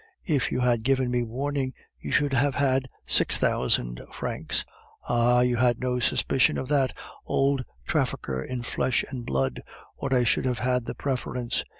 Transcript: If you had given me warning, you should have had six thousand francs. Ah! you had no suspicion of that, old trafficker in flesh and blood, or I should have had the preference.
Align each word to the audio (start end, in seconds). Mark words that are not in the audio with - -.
If 0.25 0.51
you 0.51 0.61
had 0.61 0.81
given 0.81 1.11
me 1.11 1.21
warning, 1.21 1.75
you 1.99 2.11
should 2.11 2.33
have 2.33 2.55
had 2.55 2.87
six 3.05 3.37
thousand 3.37 4.01
francs. 4.11 4.65
Ah! 5.07 5.41
you 5.41 5.57
had 5.57 5.79
no 5.79 5.99
suspicion 5.99 6.57
of 6.57 6.69
that, 6.69 6.91
old 7.23 7.63
trafficker 7.85 8.41
in 8.41 8.63
flesh 8.63 9.05
and 9.09 9.23
blood, 9.27 9.61
or 9.95 10.11
I 10.11 10.23
should 10.23 10.45
have 10.45 10.57
had 10.57 10.87
the 10.87 10.95
preference. 10.95 11.63